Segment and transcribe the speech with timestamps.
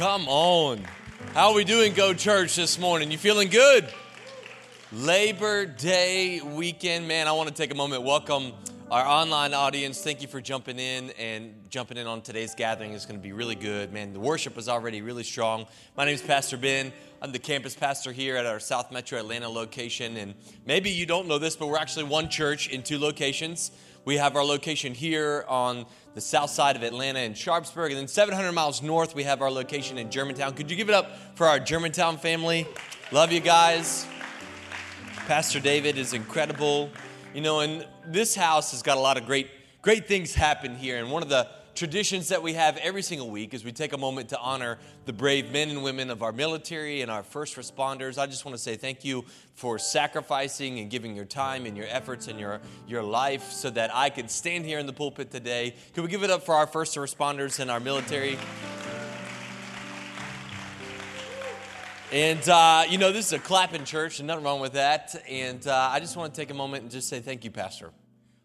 [0.00, 0.82] Come on.
[1.34, 3.10] How are we doing, Go Church, this morning?
[3.10, 3.86] You feeling good?
[4.92, 7.06] Labor Day weekend.
[7.06, 8.54] Man, I want to take a moment, welcome
[8.90, 10.02] our online audience.
[10.02, 12.94] Thank you for jumping in and jumping in on today's gathering.
[12.94, 13.92] It's going to be really good.
[13.92, 15.66] Man, the worship was already really strong.
[15.98, 16.94] My name is Pastor Ben.
[17.20, 20.16] I'm the campus pastor here at our South Metro Atlanta location.
[20.16, 23.70] And maybe you don't know this, but we're actually one church in two locations.
[24.06, 27.92] We have our location here on the south side of Atlanta in Sharpsburg.
[27.92, 30.54] And then 700 miles north, we have our location in Germantown.
[30.54, 32.66] Could you give it up for our Germantown family?
[33.12, 34.06] Love you guys.
[35.26, 36.90] Pastor David is incredible.
[37.34, 39.48] You know, and this house has got a lot of great,
[39.82, 40.98] great things happen here.
[40.98, 41.48] And one of the
[41.80, 45.14] traditions that we have every single week is we take a moment to honor the
[45.14, 48.18] brave men and women of our military and our first responders.
[48.18, 51.86] I just want to say thank you for sacrificing and giving your time and your
[51.88, 55.74] efforts and your, your life so that I could stand here in the pulpit today.
[55.94, 58.36] Could we give it up for our first responders and our military?
[62.12, 65.16] And, uh, you know, this is a clapping church, and nothing wrong with that.
[65.26, 67.90] And uh, I just want to take a moment and just say thank you, Pastor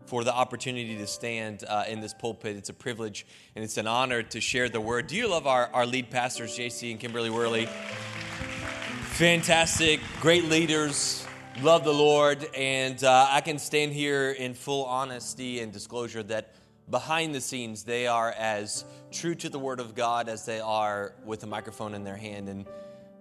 [0.05, 2.55] for the opportunity to stand uh, in this pulpit.
[2.55, 3.25] It's a privilege
[3.55, 5.07] and it's an honor to share the word.
[5.07, 7.67] Do you love our, our lead pastors, JC and Kimberly Worley?
[9.15, 11.25] Fantastic, great leaders,
[11.61, 16.53] love the Lord, and uh, I can stand here in full honesty and disclosure that
[16.89, 21.13] behind the scenes they are as true to the Word of God as they are
[21.23, 22.49] with a microphone in their hand.
[22.49, 22.65] And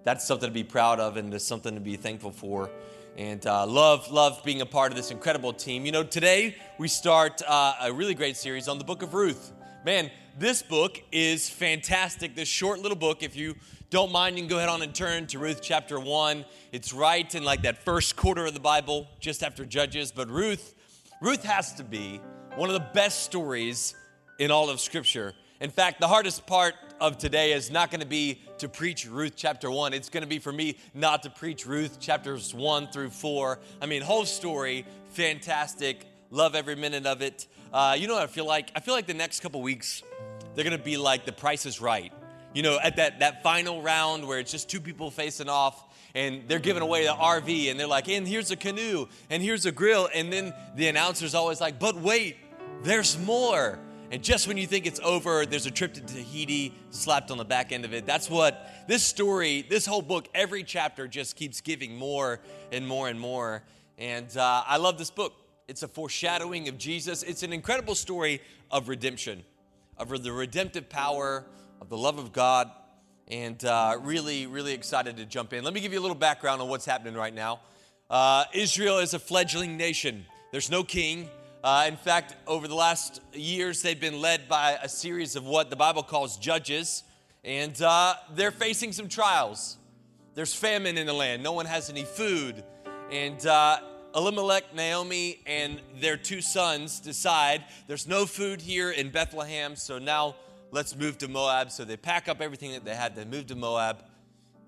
[0.03, 2.71] that's something to be proud of and it's something to be thankful for
[3.17, 5.87] and uh, love love being a part of this incredible team.
[5.87, 9.53] You know today we start uh, a really great series on the book of ruth.
[9.85, 12.35] Man this book is fantastic.
[12.35, 13.55] This short little book if you
[13.91, 17.33] don't mind you can go ahead on and turn to ruth chapter 1 it's right
[17.37, 20.11] in like that first quarter of the bible just after judges.
[20.11, 20.75] But ruth
[21.21, 22.21] ruth has to be
[22.57, 23.95] one of the best stories
[24.39, 25.35] in all of scripture.
[25.61, 26.75] In fact, the hardest part
[27.07, 29.93] of today is not going to be to preach Ruth chapter 1.
[29.93, 33.59] It's going to be for me not to preach Ruth chapters 1 through 4.
[33.83, 36.07] I mean, whole story, fantastic.
[36.31, 37.47] Love every minute of it.
[37.75, 38.71] Uh, you know what I feel like?
[38.75, 40.03] I feel like the next couple weeks,
[40.55, 42.11] they're going to be like the price is right.
[42.55, 45.85] You know, at that, that final round where it's just two people facing off
[46.15, 49.67] and they're giving away the RV and they're like, and here's a canoe and here's
[49.67, 50.09] a grill.
[50.15, 52.39] And then the announcer's always like, but wait,
[52.83, 53.79] there's more.
[54.15, 57.45] And just when you think it's over, there's a trip to Tahiti slapped on the
[57.45, 58.07] back end of it.
[58.07, 62.39] That's what this story, this whole book, every chapter just keeps giving more
[62.71, 63.65] and more and more.
[63.99, 65.35] And uh, I love this book.
[65.67, 67.25] It's a foreshadowing of Jesus.
[67.25, 69.43] It's an incredible story of redemption,
[69.99, 71.45] of the redemptive power
[71.81, 72.71] of the love of God.
[73.27, 75.65] And uh, really, really excited to jump in.
[75.65, 77.63] Let me give you a little background on what's happening right now.
[78.09, 81.29] Uh, Israel is a fledgling nation, there's no king.
[81.65, 85.71] Uh, in fact, over the last years, they've been led by a series of what
[85.71, 87.05] the Bible calls judges,
[87.43, 89.79] and uh, they're facing some trials.
[90.35, 92.63] There's famine in the land, no one has any food.
[93.11, 93.79] And uh,
[94.15, 100.37] Elimelech, Naomi, and their two sons decide there's no food here in Bethlehem, so now
[100.71, 101.71] let's move to Moab.
[101.71, 104.05] So they pack up everything that they had, they move to Moab.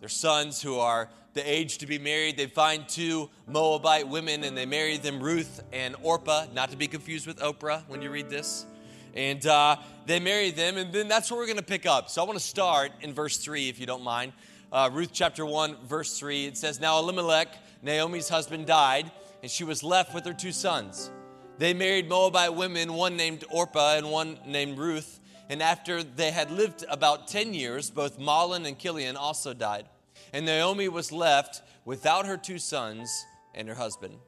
[0.00, 4.56] Their sons, who are the age to be married, they find two Moabite women and
[4.56, 8.30] they marry them, Ruth and Orpah, not to be confused with Oprah when you read
[8.30, 8.66] this.
[9.14, 12.10] And uh, they marry them, and then that's where we're going to pick up.
[12.10, 14.32] So I want to start in verse 3, if you don't mind.
[14.70, 17.48] Uh, Ruth chapter 1, verse 3, it says, Now Elimelech,
[17.82, 19.10] Naomi's husband, died,
[19.42, 21.10] and she was left with her two sons.
[21.58, 25.20] They married Moabite women, one named Orpah and one named Ruth.
[25.48, 29.86] And after they had lived about 10 years, both Mahlon and Chilion also died.
[30.32, 33.24] And Naomi was left without her two sons
[33.54, 34.18] and her husband.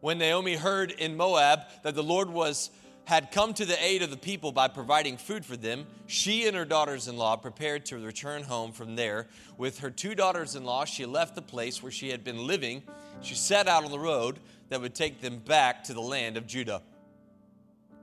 [0.00, 2.70] When Naomi heard in Moab that the Lord was
[3.06, 6.56] had come to the aid of the people by providing food for them, she and
[6.56, 9.26] her daughters in law prepared to return home from there.
[9.58, 12.82] With her two daughters in law, she left the place where she had been living.
[13.20, 14.38] She set out on the road
[14.70, 16.80] that would take them back to the land of Judah.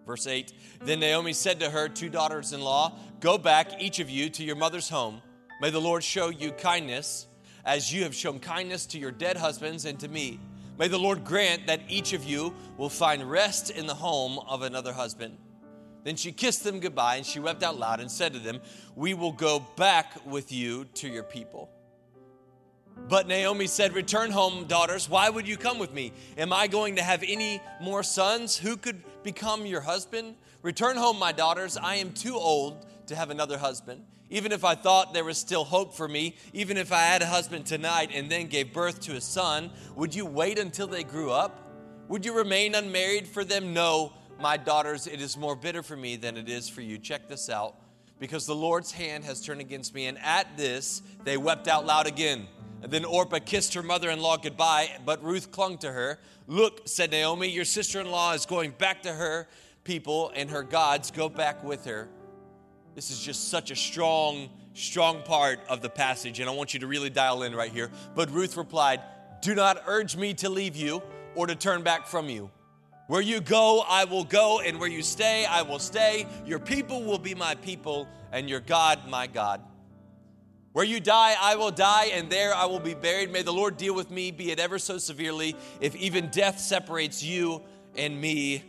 [0.06, 0.54] Verse 8
[0.84, 4.44] Then Naomi said to her two daughters in law, Go back, each of you, to
[4.44, 5.22] your mother's home.
[5.62, 7.28] May the Lord show you kindness
[7.66, 10.40] as you have shown kindness to your dead husbands and to me.
[10.80, 14.64] May the Lord grant that each of you will find rest in the home of
[14.64, 15.38] another husband.
[16.04, 18.60] Then she kissed them goodbye and she wept out loud and said to them,
[18.96, 21.70] We will go back with you to your people.
[23.08, 25.10] But Naomi said, Return home, daughters.
[25.10, 26.12] Why would you come with me?
[26.38, 28.58] Am I going to have any more sons?
[28.58, 30.36] Who could become your husband?
[30.62, 31.78] Return home, my daughters.
[31.78, 34.04] I am too old to have another husband.
[34.30, 37.26] Even if I thought there was still hope for me, even if I had a
[37.26, 41.32] husband tonight and then gave birth to a son, would you wait until they grew
[41.32, 41.70] up?
[42.08, 43.74] Would you remain unmarried for them?
[43.74, 46.98] No, my daughters, it is more bitter for me than it is for you.
[46.98, 47.76] Check this out.
[48.22, 50.06] because the Lord's hand has turned against me.
[50.06, 52.48] And at this, they wept out loud again.
[52.82, 56.20] And then Orpah kissed her mother in law goodbye, but Ruth clung to her.
[56.48, 59.48] Look, said Naomi, your sister in law is going back to her
[59.84, 61.12] people and her gods.
[61.12, 62.10] Go back with her.
[62.96, 66.80] This is just such a strong, strong part of the passage, and I want you
[66.82, 67.90] to really dial in right here.
[68.16, 69.02] But Ruth replied,
[69.42, 71.02] Do not urge me to leave you
[71.36, 72.52] or to turn back from you.
[73.08, 76.26] Where you go, I will go, and where you stay, I will stay.
[76.46, 79.62] Your people will be my people, and your God, my God.
[80.74, 83.30] Where you die, I will die, and there I will be buried.
[83.30, 87.22] May the Lord deal with me, be it ever so severely, if even death separates
[87.22, 87.62] you
[87.98, 88.64] and me.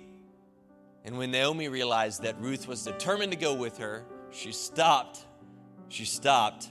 [1.05, 5.25] And when Naomi realized that Ruth was determined to go with her, she stopped.
[5.89, 6.69] She stopped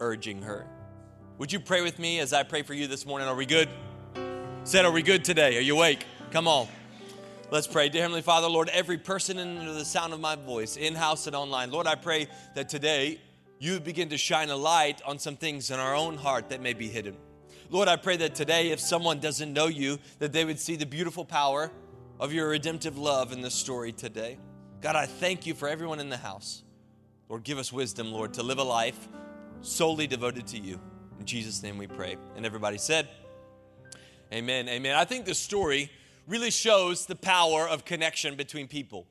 [0.00, 0.66] urging her.
[1.38, 3.26] Would you pray with me as I pray for you this morning?
[3.26, 3.68] Are we good?
[4.64, 5.56] Said, are we good today?
[5.56, 6.04] Are you awake?
[6.30, 6.68] Come on.
[7.50, 7.88] Let's pray.
[7.88, 11.34] Dear Heavenly Father, Lord, every person under the sound of my voice, in house and
[11.34, 13.20] online, Lord, I pray that today
[13.58, 16.72] you begin to shine a light on some things in our own heart that may
[16.72, 17.16] be hidden.
[17.70, 20.86] Lord, I pray that today, if someone doesn't know you, that they would see the
[20.86, 21.70] beautiful power
[22.18, 24.38] of your redemptive love in this story today.
[24.80, 26.62] God, I thank you for everyone in the house.
[27.28, 29.08] Lord, give us wisdom, Lord, to live a life
[29.60, 30.80] solely devoted to you.
[31.18, 32.16] In Jesus' name we pray.
[32.36, 33.08] And everybody said,
[34.32, 34.68] Amen.
[34.68, 34.94] Amen.
[34.94, 35.90] I think this story
[36.26, 39.06] really shows the power of connection between people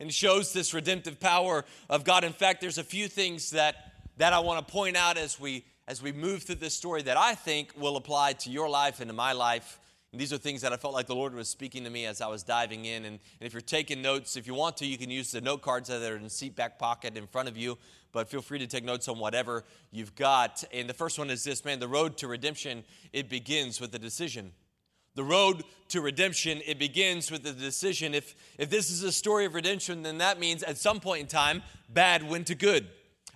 [0.00, 2.24] and shows this redemptive power of God.
[2.24, 5.64] In fact, there's a few things that that I want to point out as we
[5.88, 9.08] as we move through this story that I think will apply to your life and
[9.08, 9.80] to my life.
[10.12, 12.20] And these are things that I felt like the Lord was speaking to me as
[12.20, 13.04] I was diving in.
[13.04, 15.62] And, and if you're taking notes, if you want to, you can use the note
[15.62, 17.78] cards that are in the seat back pocket in front of you.
[18.12, 20.62] But feel free to take notes on whatever you've got.
[20.72, 23.98] And the first one is this man, the road to redemption, it begins with a
[23.98, 24.52] decision.
[25.14, 28.14] The road to redemption, it begins with a decision.
[28.14, 31.26] If, if this is a story of redemption, then that means at some point in
[31.26, 32.86] time, bad went to good.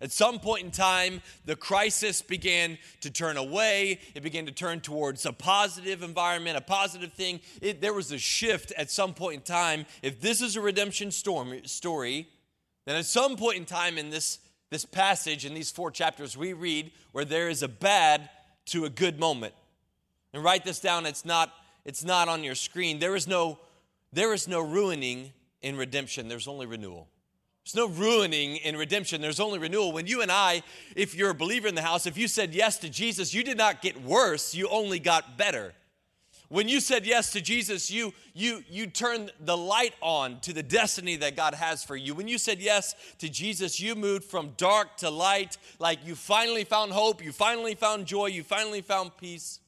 [0.02, 3.98] At some point in time, the crisis began to turn away.
[4.14, 7.40] It began to turn towards a positive environment, a positive thing.
[7.62, 9.86] It, there was a shift at some point in time.
[10.02, 12.28] If this is a redemption storm, story,
[12.84, 14.38] then at some point in time in this,
[14.70, 18.28] this passage, in these four chapters, we read where there is a bad
[18.66, 19.54] to a good moment.
[20.34, 21.54] And write this down, it's not,
[21.86, 22.98] it's not on your screen.
[22.98, 23.58] There is no,
[24.12, 25.32] there is no ruining
[25.62, 27.08] in redemption, there's only renewal.
[27.66, 29.20] There's no ruining in redemption.
[29.20, 29.90] There's only renewal.
[29.90, 30.62] When you and I,
[30.94, 33.58] if you're a believer in the house, if you said yes to Jesus, you did
[33.58, 35.74] not get worse, you only got better.
[36.48, 40.62] When you said yes to Jesus, you you you turned the light on to the
[40.62, 42.14] destiny that God has for you.
[42.14, 46.62] When you said yes to Jesus, you moved from dark to light, like you finally
[46.62, 49.58] found hope, you finally found joy, you finally found peace.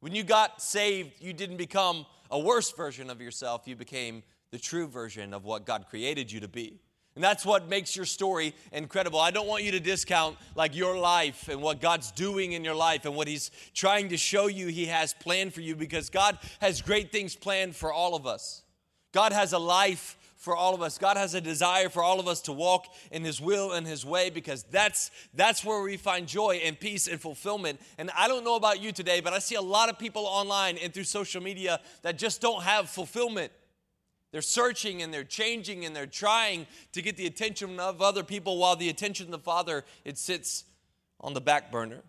[0.00, 4.58] When you got saved, you didn't become a worse version of yourself, you became the
[4.58, 6.80] true version of what God created you to be.
[7.14, 9.20] And that's what makes your story incredible.
[9.20, 12.74] I don't want you to discount like your life and what God's doing in your
[12.74, 16.38] life and what he's trying to show you he has planned for you because God
[16.60, 18.62] has great things planned for all of us.
[19.12, 20.98] God has a life for all of us.
[20.98, 24.04] God has a desire for all of us to walk in his will and his
[24.04, 27.80] way because that's that's where we find joy and peace and fulfillment.
[27.96, 30.76] And I don't know about you today, but I see a lot of people online
[30.78, 33.52] and through social media that just don't have fulfillment.
[34.34, 38.58] They're searching and they're changing and they're trying to get the attention of other people
[38.58, 40.64] while the attention of the Father, it sits
[41.20, 42.02] on the back burner.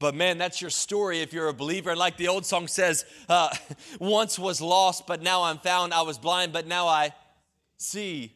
[0.00, 1.90] But man, that's your story if you're a believer.
[1.90, 3.48] And like the old song says, uh,
[4.00, 5.94] once was lost, but now I'm found.
[5.94, 7.14] I was blind, but now I
[7.76, 8.34] see.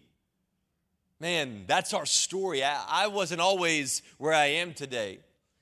[1.19, 2.63] Man, that's our story.
[2.63, 5.19] I, I wasn't always where I am today.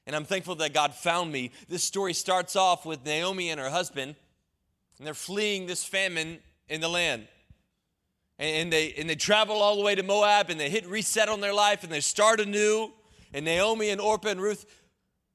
[0.06, 1.50] And I'm thankful that God found me.
[1.66, 4.16] This story starts off with Naomi and her husband,
[4.99, 7.28] and they're fleeing this famine in the land.
[8.38, 11.40] And they, and they travel all the way to Moab and they hit reset on
[11.40, 12.92] their life and they start anew.
[13.32, 14.66] And Naomi and Orpah and Ruth,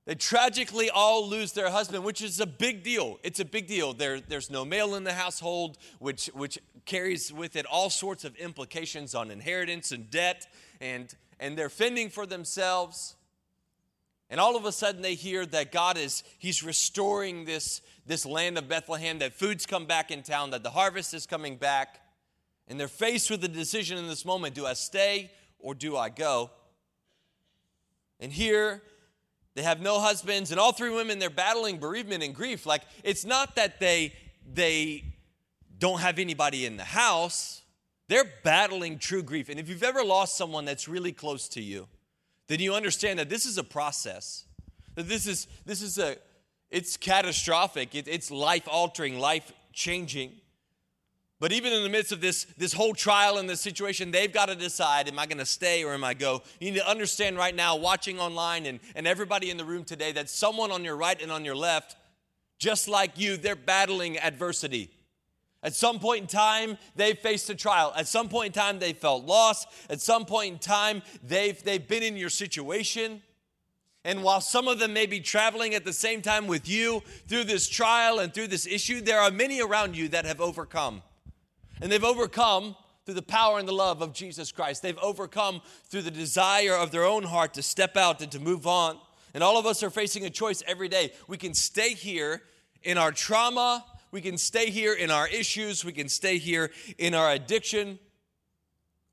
[0.05, 3.19] they tragically all lose their husband, which is a big deal.
[3.23, 3.93] It's a big deal.
[3.93, 8.35] There, there's no male in the household, which, which carries with it all sorts of
[8.35, 10.47] implications on inheritance and debt.
[10.79, 13.15] And, and they're fending for themselves.
[14.31, 18.57] And all of a sudden they hear that God is, He's restoring this, this land
[18.57, 21.99] of Bethlehem, that food's come back in town, that the harvest is coming back.
[22.69, 26.07] And they're faced with a decision in this moment do I stay or do I
[26.07, 26.49] go?
[28.21, 28.81] And here
[29.53, 32.65] they have no husbands, and all three women, they're battling bereavement and grief.
[32.65, 34.13] Like, it's not that they,
[34.53, 35.03] they
[35.77, 37.63] don't have anybody in the house,
[38.07, 39.49] they're battling true grief.
[39.49, 41.87] And if you've ever lost someone that's really close to you,
[42.51, 44.43] then you understand that this is a process.
[44.95, 46.17] That this is this is a
[46.69, 47.95] it's catastrophic.
[47.95, 50.33] It, it's life altering, life changing.
[51.39, 54.49] But even in the midst of this, this whole trial and this situation, they've got
[54.49, 56.43] to decide am I going to stay or am I go?
[56.59, 60.11] You need to understand right now, watching online and, and everybody in the room today,
[60.11, 61.95] that someone on your right and on your left,
[62.59, 64.91] just like you, they're battling adversity.
[65.63, 67.93] At some point in time, they've faced a trial.
[67.95, 69.67] At some point in time, they felt lost.
[69.89, 73.21] At some point in time, they've, they've been in your situation.
[74.03, 77.43] And while some of them may be traveling at the same time with you through
[77.43, 81.03] this trial and through this issue, there are many around you that have overcome.
[81.79, 82.75] And they've overcome
[83.05, 84.81] through the power and the love of Jesus Christ.
[84.81, 88.65] They've overcome through the desire of their own heart to step out and to move
[88.65, 88.97] on.
[89.33, 91.13] And all of us are facing a choice every day.
[91.27, 92.41] We can stay here
[92.83, 97.13] in our trauma, we can stay here in our issues, we can stay here in
[97.13, 97.99] our addiction,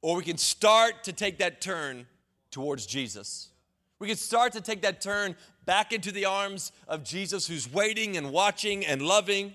[0.02, 2.06] or we can start to take that turn
[2.50, 3.50] towards Jesus.
[3.98, 8.16] We can start to take that turn back into the arms of Jesus who's waiting
[8.16, 9.54] and watching and loving.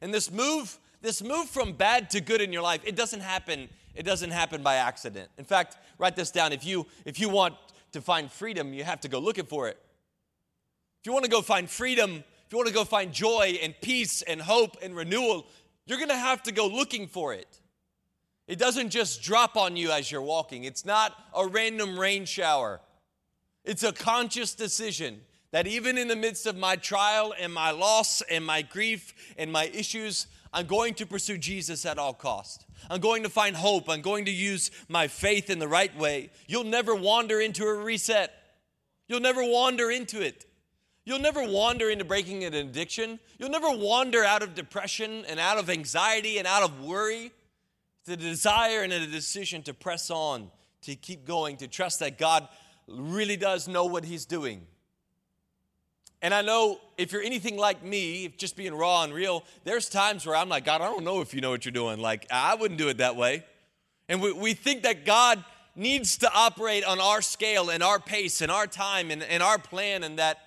[0.00, 3.68] And this move this move from bad to good in your life, it doesn't happen,
[3.94, 5.28] it doesn't happen by accident.
[5.38, 6.52] In fact, write this down.
[6.52, 7.54] If you if you want
[7.92, 9.78] to find freedom, you have to go looking for it.
[11.00, 13.74] If you want to go find freedom, if you want to go find joy and
[13.80, 15.46] peace and hope and renewal,
[15.84, 17.60] you're going to have to go looking for it.
[18.46, 20.62] It doesn't just drop on you as you're walking.
[20.62, 22.80] It's not a random rain shower.
[23.64, 28.22] It's a conscious decision that even in the midst of my trial and my loss
[28.22, 32.64] and my grief and my issues, I'm going to pursue Jesus at all cost.
[32.88, 33.90] I'm going to find hope.
[33.90, 36.30] I'm going to use my faith in the right way.
[36.46, 38.32] You'll never wander into a reset.
[39.08, 40.46] You'll never wander into it.
[41.06, 43.20] You'll never wander into breaking an addiction.
[43.38, 47.30] You'll never wander out of depression and out of anxiety and out of worry.
[48.00, 50.50] It's a desire and a decision to press on,
[50.82, 52.48] to keep going, to trust that God
[52.88, 54.66] really does know what He's doing.
[56.22, 60.26] And I know if you're anything like me, just being raw and real, there's times
[60.26, 62.00] where I'm like, God, I don't know if you know what you're doing.
[62.00, 63.44] Like, I wouldn't do it that way.
[64.08, 65.44] And we, we think that God
[65.76, 69.58] needs to operate on our scale and our pace and our time and, and our
[69.58, 70.40] plan, and that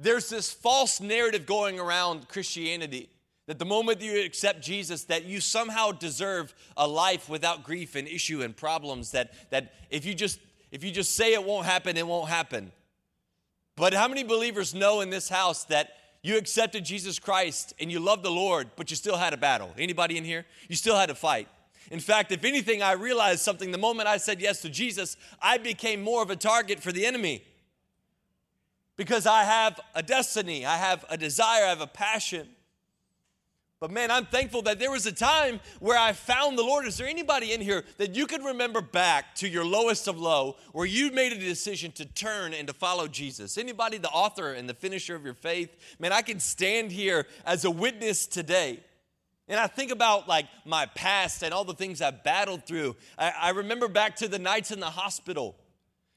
[0.00, 3.08] there's this false narrative going around Christianity
[3.46, 8.06] that the moment you accept Jesus, that you somehow deserve a life without grief and
[8.06, 10.38] issue and problems, that, that if you just
[10.70, 12.72] if you just say it won't happen, it won't happen.
[13.76, 18.00] But how many believers know in this house that you accepted Jesus Christ and you
[18.00, 19.72] loved the Lord, but you still had a battle?
[19.78, 20.44] Anybody in here?
[20.68, 21.48] You still had a fight.
[21.90, 25.56] In fact, if anything, I realized something the moment I said yes to Jesus, I
[25.56, 27.44] became more of a target for the enemy.
[28.98, 32.48] Because I have a destiny, I have a desire, I have a passion.
[33.78, 36.84] But man, I'm thankful that there was a time where I found the Lord.
[36.84, 40.56] Is there anybody in here that you can remember back to your lowest of low
[40.72, 43.56] where you made a decision to turn and to follow Jesus?
[43.56, 45.70] Anybody, the author and the finisher of your faith?
[46.00, 48.80] Man, I can stand here as a witness today.
[49.46, 52.96] And I think about like my past and all the things I've battled through.
[53.16, 55.54] I, I remember back to the nights in the hospital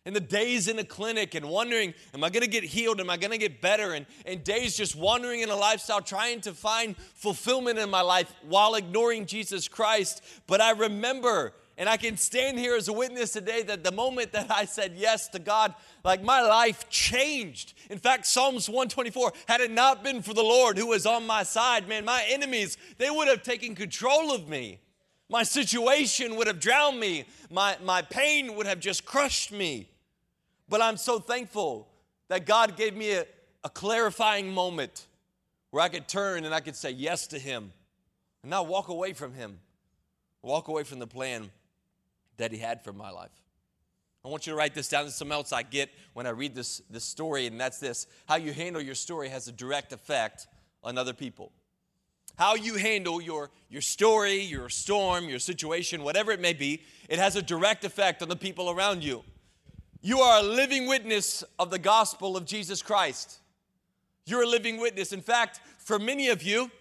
[0.06, 3.00] and the days in the clinic and wondering, am I going to get healed?
[3.00, 3.94] Am I going to get better?
[3.94, 8.34] And, and days just wandering in a lifestyle, trying to find fulfillment in my life
[8.42, 10.24] while ignoring Jesus Christ.
[10.48, 14.32] But I remember, and I can stand here as a witness today that the moment
[14.32, 17.74] that I said yes to God, like my life changed.
[17.92, 21.44] In fact, Psalms 124, had it not been for the Lord who was on my
[21.44, 24.80] side, man, my enemies, they would have taken control of me.
[25.30, 27.26] My situation would have drowned me.
[27.52, 29.91] My, my pain would have just crushed me.
[30.72, 31.90] But I'm so thankful
[32.30, 33.26] that God gave me a,
[33.62, 35.06] a clarifying moment
[35.70, 37.74] where I could turn and I could say yes to Him
[38.42, 39.60] and not walk away from Him,
[40.42, 41.52] walk away from the plan
[42.38, 43.32] that He had for my life.
[44.24, 45.04] I want you to write this down.
[45.04, 48.08] This is something else I get when I read this, this story, and that's this
[48.26, 50.48] how you handle your story has a direct effect
[50.86, 51.52] on other people.
[52.38, 57.20] How you handle your, your story, your storm, your situation, whatever it may be, it
[57.20, 59.26] has a direct effect on the people around you.
[60.02, 63.40] You are a living witness of the gospel of Jesus Christ.
[64.26, 65.14] You're a living witness.
[65.14, 66.72] In fact, for many of you,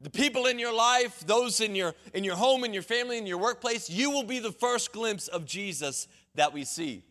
[0.00, 3.26] the people in your life, those in your in your home, in your family, in
[3.26, 7.04] your workplace, you will be the first glimpse of Jesus that we see.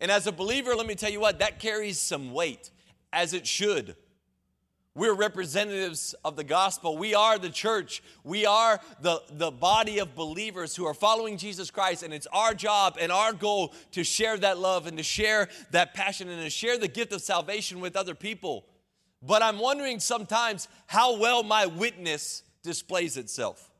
[0.00, 2.70] And as a believer, let me tell you what, that carries some weight,
[3.12, 3.96] as it should.
[4.96, 6.96] We're representatives of the gospel.
[6.96, 8.02] We are the church.
[8.24, 12.02] We are the, the body of believers who are following Jesus Christ.
[12.02, 15.92] And it's our job and our goal to share that love and to share that
[15.92, 18.64] passion and to share the gift of salvation with other people.
[19.20, 23.70] But I'm wondering sometimes how well my witness displays itself.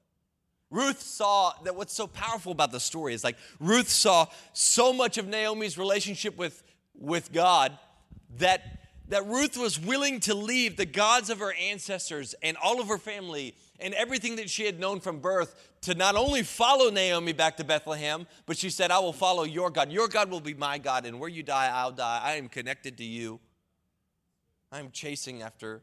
[0.71, 5.17] Ruth saw that what's so powerful about the story is like Ruth saw so much
[5.17, 6.63] of Naomi's relationship with,
[6.95, 7.79] with God
[8.37, 12.89] that that Ruth was willing to leave the gods of her ancestors and all of
[12.89, 17.33] her family and everything that she had known from birth to not only follow Naomi
[17.33, 19.93] back to Bethlehem, but she said, I will follow your God.
[19.93, 22.21] Your God will be my God, and where you die, I'll die.
[22.25, 23.39] I am connected to you.
[24.73, 25.83] I'm chasing after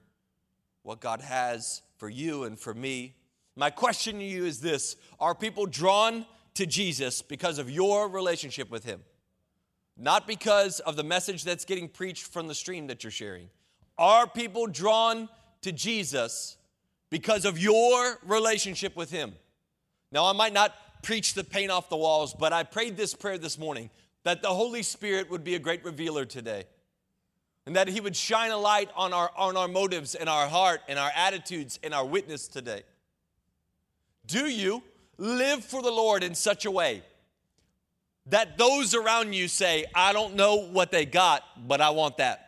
[0.81, 3.15] what God has for you and for me.
[3.55, 6.25] My question to you is this Are people drawn
[6.55, 9.01] to Jesus because of your relationship with Him?
[9.97, 13.49] Not because of the message that's getting preached from the stream that you're sharing.
[13.97, 15.29] Are people drawn
[15.61, 16.57] to Jesus
[17.09, 19.33] because of your relationship with Him?
[20.11, 20.73] Now, I might not
[21.03, 23.89] preach the paint off the walls, but I prayed this prayer this morning
[24.23, 26.63] that the Holy Spirit would be a great revealer today
[27.65, 30.81] and that He would shine a light on our, on our motives and our heart
[30.87, 32.83] and our attitudes and our witness today.
[34.25, 34.81] Do you
[35.17, 37.03] live for the Lord in such a way
[38.27, 42.39] that those around you say, I don't know what they got, but I want that?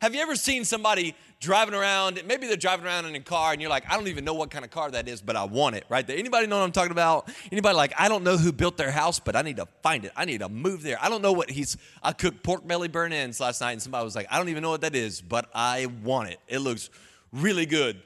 [0.00, 3.60] Have you ever seen somebody driving around, maybe they're driving around in a car and
[3.60, 5.76] you're like, I don't even know what kind of car that is, but I want
[5.76, 6.08] it, right.
[6.08, 7.30] Anybody know what I'm talking about?
[7.52, 10.12] Anybody like, I don't know who built their house, but I need to find it.
[10.16, 10.98] I need to move there.
[11.00, 14.04] I don't know what he's, I cooked pork belly burn ends last night and somebody
[14.04, 16.40] was like, I don't even know what that is, but I want it.
[16.48, 16.90] It looks
[17.32, 18.02] really good.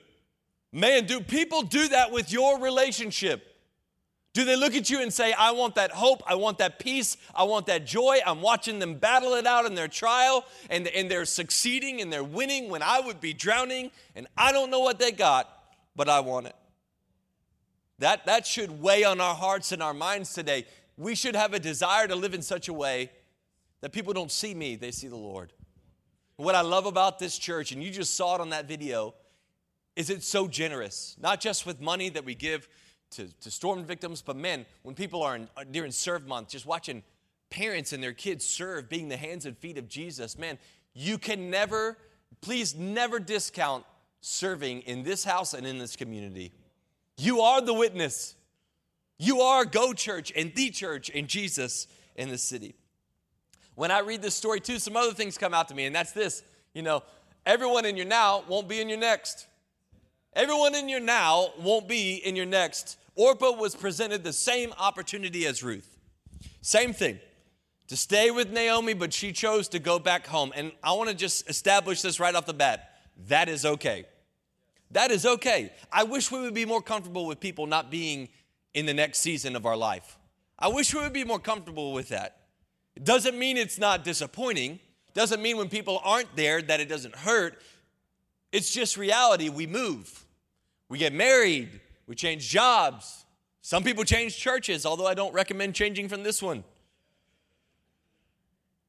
[0.72, 3.49] Man, do people do that with your relationship?
[4.32, 7.16] Do they look at you and say, I want that hope, I want that peace,
[7.34, 8.18] I want that joy?
[8.24, 12.22] I'm watching them battle it out in their trial and, and they're succeeding and they're
[12.22, 15.48] winning when I would be drowning and I don't know what they got,
[15.96, 16.54] but I want it.
[17.98, 20.64] That, that should weigh on our hearts and our minds today.
[20.96, 23.10] We should have a desire to live in such a way
[23.80, 25.52] that people don't see me, they see the Lord.
[26.36, 29.14] What I love about this church, and you just saw it on that video,
[29.96, 32.68] is it's so generous, not just with money that we give
[33.12, 36.66] to, to storm victims, but men, when people are in, uh, during serve month, just
[36.66, 37.02] watching
[37.50, 40.58] parents and their kids serve, being the hands and feet of Jesus, man,
[40.94, 41.98] you can never,
[42.40, 43.84] please never discount
[44.20, 46.52] serving in this house and in this community.
[47.16, 48.34] You are the witness.
[49.18, 51.86] You are Go Church and the church and Jesus
[52.16, 52.74] in the city.
[53.74, 56.12] When I read this story too, some other things come out to me, and that's
[56.12, 56.42] this
[56.74, 57.02] you know,
[57.44, 59.46] everyone in your now won't be in your next.
[60.34, 62.96] Everyone in your now won't be in your next.
[63.14, 65.98] Orpah was presented the same opportunity as Ruth.
[66.62, 67.18] Same thing.
[67.88, 70.52] To stay with Naomi, but she chose to go back home.
[70.54, 72.92] And I want to just establish this right off the bat.
[73.28, 74.04] That is okay.
[74.92, 75.72] That is okay.
[75.92, 78.28] I wish we would be more comfortable with people not being
[78.74, 80.16] in the next season of our life.
[80.58, 82.36] I wish we would be more comfortable with that.
[82.96, 84.78] It doesn't mean it's not disappointing.
[85.14, 87.60] Doesn't mean when people aren't there that it doesn't hurt.
[88.52, 89.48] It's just reality.
[89.48, 90.24] We move.
[90.88, 91.80] We get married.
[92.10, 93.24] We change jobs.
[93.62, 96.64] Some people change churches, although I don't recommend changing from this one.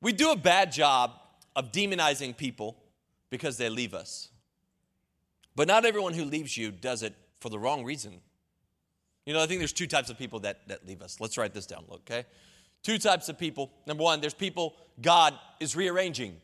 [0.02, 1.12] We do a bad job
[1.56, 2.78] of demonizing people
[3.30, 4.30] because they leave us.
[5.56, 8.22] But not everyone who leaves you does it for the wrong reason.
[9.28, 11.20] You know, I think there's two types of people that, that leave us.
[11.20, 12.26] Let's write this down, okay?
[12.82, 13.72] Two types of people.
[13.86, 16.38] Number one, there's people God is rearranging.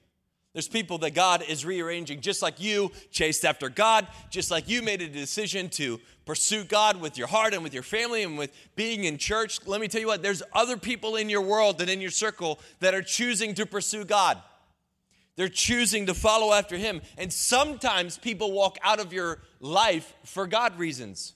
[0.57, 4.81] There's people that God is rearranging, just like you chased after God, just like you
[4.81, 8.51] made a decision to pursue God with your heart and with your family and with
[8.75, 9.59] being in church.
[9.67, 12.59] Let me tell you what, there's other people in your world and in your circle
[12.79, 14.41] that are choosing to pursue God.
[15.35, 17.03] They're choosing to follow after Him.
[17.19, 21.33] And sometimes people walk out of your life for God reasons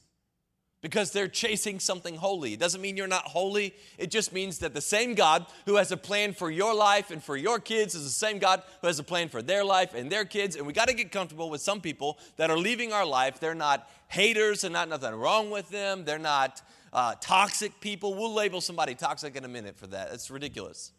[0.81, 2.53] because they're chasing something holy.
[2.53, 3.75] It doesn't mean you're not holy.
[3.99, 7.23] It just means that the same God who has a plan for your life and
[7.23, 10.11] for your kids is the same God who has a plan for their life and
[10.11, 10.55] their kids.
[10.55, 13.39] And we got to get comfortable with some people that are leaving our life.
[13.39, 16.03] They're not haters and not nothing wrong with them.
[16.03, 18.15] They're not uh, toxic people.
[18.15, 20.09] We'll label somebody toxic in a minute for that.
[20.11, 20.91] It's ridiculous.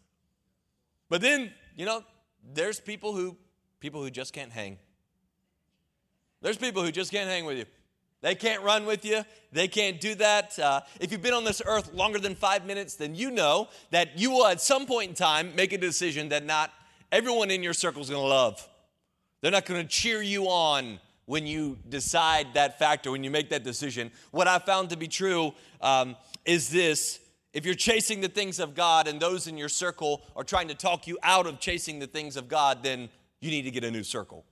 [1.09, 2.03] But then, you know,
[2.53, 3.37] there's people who
[3.81, 4.77] people who just can't hang.
[6.41, 7.65] There's people who just can't hang with you.
[8.23, 9.25] They can't run with you.
[9.51, 10.57] They can't do that.
[10.57, 14.17] Uh, if you've been on this earth longer than five minutes, then you know that
[14.17, 16.71] you will at some point in time make a decision that not
[17.11, 18.65] everyone in your circle is going to love.
[19.41, 23.49] They're not going to cheer you on when you decide that factor, when you make
[23.49, 24.09] that decision.
[24.31, 27.19] What I found to be true um, is this
[27.51, 30.75] if you're chasing the things of God and those in your circle are trying to
[30.75, 33.09] talk you out of chasing the things of God, then
[33.41, 34.45] you need to get a new circle.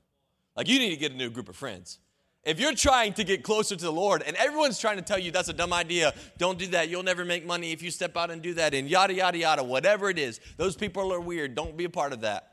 [0.57, 1.99] Like you need to get a new group of friends.
[2.43, 5.31] If you're trying to get closer to the Lord and everyone's trying to tell you
[5.31, 6.89] that's a dumb idea, don't do that.
[6.89, 9.63] You'll never make money if you step out and do that, and yada, yada, yada,
[9.63, 11.53] whatever it is, those people are weird.
[11.53, 12.47] Don't be a part of that.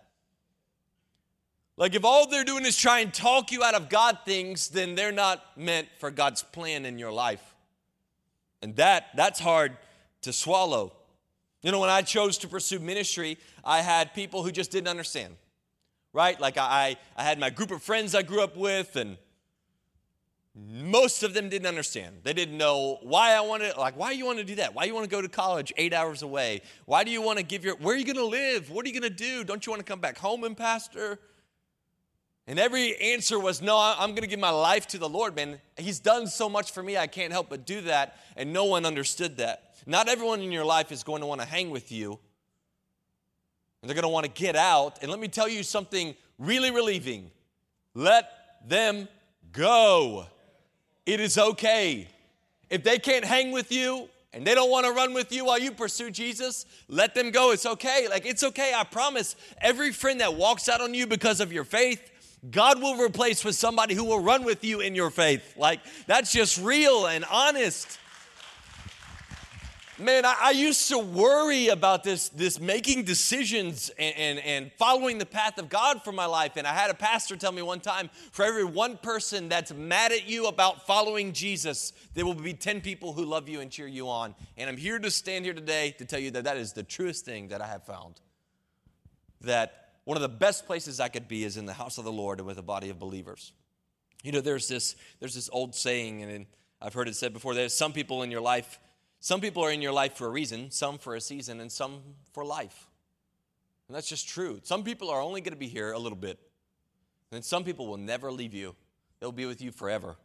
[1.78, 4.94] Like, if all they're doing is try and talk you out of God things, then
[4.96, 7.54] they're not meant for God's plan in your life.
[8.60, 9.76] And that, that's hard
[10.22, 10.92] to swallow.
[11.62, 15.36] You know, when I chose to pursue ministry, I had people who just didn't understand.
[16.12, 16.40] right?
[16.40, 19.16] Like I, I had my group of friends I grew up with, and
[20.54, 22.16] most of them didn't understand.
[22.24, 24.74] They didn't know why I wanted, like, why you want to do that?
[24.74, 26.62] Why you want to go to college eight hours away?
[26.84, 28.70] Why do you want to give your, where are you going to live?
[28.70, 29.44] What are you going to do?
[29.44, 31.20] Don't you want to come back home and pastor?
[32.48, 35.60] And every answer was, no, I'm going to give my life to the Lord, man.
[35.76, 38.16] He's done so much for me, I can't help but do that.
[38.36, 39.74] And no one understood that.
[39.86, 42.18] Not everyone in your life is going to want to hang with you.
[43.80, 44.98] And they're going to want to get out.
[45.02, 47.30] And let me tell you something really relieving
[47.94, 48.30] let
[48.68, 49.08] them
[49.50, 50.26] go.
[51.08, 52.06] It is okay.
[52.68, 55.58] If they can't hang with you, and they don't want to run with you while
[55.58, 57.50] you pursue Jesus, let them go.
[57.52, 58.08] It's okay.
[58.10, 58.74] Like, it's okay.
[58.76, 59.34] I promise.
[59.62, 62.10] Every friend that walks out on you because of your faith,
[62.50, 65.56] God will replace with somebody who will run with you in your faith.
[65.56, 67.98] Like, that's just real and honest.
[70.00, 75.18] Man, I, I used to worry about this, this making decisions and, and, and following
[75.18, 76.52] the path of God for my life.
[76.56, 80.12] And I had a pastor tell me one time for every one person that's mad
[80.12, 83.88] at you about following Jesus, there will be 10 people who love you and cheer
[83.88, 84.36] you on.
[84.56, 87.24] And I'm here to stand here today to tell you that that is the truest
[87.24, 88.20] thing that I have found.
[89.40, 92.12] That one of the best places I could be is in the house of the
[92.12, 93.52] Lord and with a body of believers.
[94.22, 96.46] You know, there's this, there's this old saying, and
[96.80, 98.78] I've heard it said before there's some people in your life,
[99.20, 102.00] some people are in your life for a reason, some for a season, and some
[102.32, 102.86] for life.
[103.88, 104.60] And that's just true.
[104.62, 106.38] Some people are only going to be here a little bit,
[107.32, 108.74] and some people will never leave you,
[109.20, 110.16] they'll be with you forever.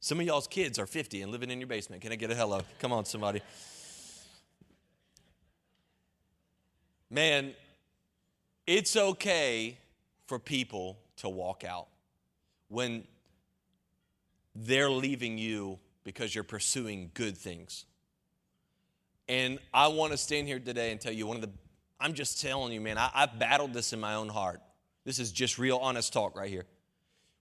[0.00, 2.02] Some of y'all's kids are 50 and living in your basement.
[2.02, 2.60] Can I get a hello?
[2.78, 3.40] Come on, somebody.
[7.08, 7.54] Man,
[8.66, 9.78] it's okay
[10.26, 11.86] for people to walk out
[12.68, 13.04] when
[14.54, 17.86] they're leaving you because you're pursuing good things.
[19.28, 21.50] And I want to stand here today and tell you one of the,
[21.98, 24.60] I'm just telling you, man, I, I've battled this in my own heart.
[25.04, 26.64] This is just real honest talk right here.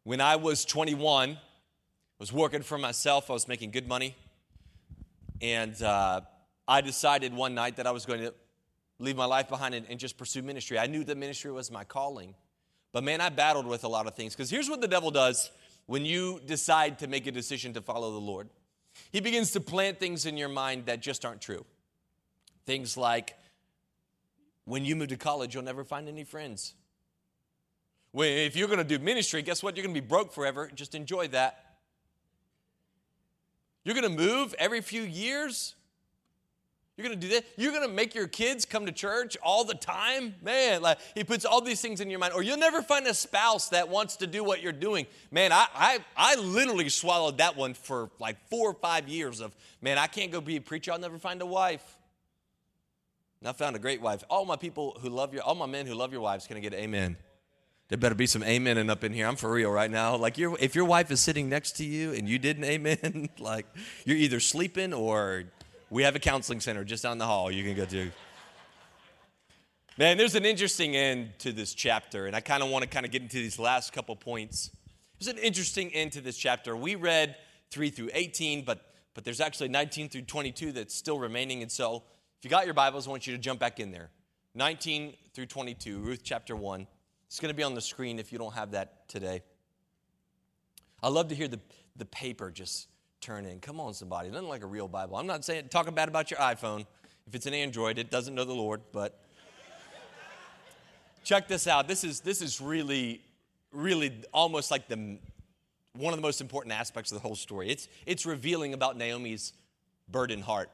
[0.03, 1.37] When I was 21, I
[2.19, 4.15] was working for myself, I was making good money.
[5.41, 6.21] And uh,
[6.67, 8.33] I decided one night that I was going to
[8.99, 10.79] leave my life behind and, and just pursue ministry.
[10.79, 12.33] I knew that ministry was my calling.
[12.93, 15.51] But man, I battled with a lot of things because here's what the devil does
[15.85, 18.49] when you decide to make a decision to follow the Lord.
[19.11, 21.65] He begins to plant things in your mind that just aren't true.
[22.65, 23.35] Things like,
[24.65, 26.73] when you move to college, you'll never find any friends.
[28.13, 29.75] If you're going to do ministry, guess what?
[29.75, 30.69] You're going to be broke forever.
[30.73, 31.77] Just enjoy that.
[33.83, 35.75] You're going to move every few years.
[36.95, 37.45] You're going to do that?
[37.57, 40.35] You're going to make your kids come to church all the time?
[40.43, 42.33] Man, like he puts all these things in your mind.
[42.33, 45.07] Or you'll never find a spouse that wants to do what you're doing.
[45.31, 49.55] Man, I, I, I literally swallowed that one for like four or five years of,
[49.81, 50.91] man, I can't go be a preacher.
[50.91, 51.97] I'll never find a wife.
[53.43, 54.23] And I found a great wife.
[54.29, 56.61] All my people who love your, all my men who love your wives, can I
[56.61, 57.17] get amen?
[57.89, 59.27] There better be some amen and up in here.
[59.27, 60.15] I'm for real right now.
[60.15, 63.65] Like if your wife is sitting next to you and you didn't amen, like
[64.05, 65.43] you're either sleeping or
[65.89, 68.11] we have a counseling center just down the hall you can go to.
[69.97, 73.05] Man, there's an interesting end to this chapter, and I kind of want to kind
[73.05, 74.71] of get into these last couple points.
[75.19, 76.77] There's an interesting end to this chapter.
[76.77, 77.35] We read
[77.71, 78.79] 3 through 18, but,
[79.13, 81.61] but there's actually 19 through 22 that's still remaining.
[81.61, 82.03] And so
[82.43, 84.09] if you got your Bibles, I want you to jump back in there.
[84.53, 86.85] 19 through 22, Ruth chapter 1.
[87.27, 89.43] It's going to be on the screen if you don't have that today.
[91.01, 91.61] I love to hear the,
[91.95, 92.89] the paper just
[93.21, 93.61] turn in.
[93.61, 94.29] Come on, somebody.
[94.29, 95.15] Nothing like a real Bible.
[95.15, 96.85] I'm not saying talking bad about your iPhone.
[97.27, 99.23] If it's an Android, it doesn't know the Lord, but
[101.23, 101.87] check this out.
[101.87, 103.21] This is this is really,
[103.71, 105.17] really almost like the
[105.93, 107.69] one of the most important aspects of the whole story.
[107.69, 109.53] It's it's revealing about Naomi's
[110.09, 110.69] burdened heart.